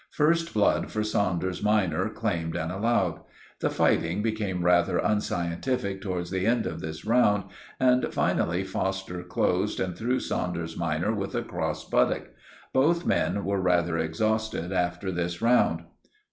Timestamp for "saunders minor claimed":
1.03-2.55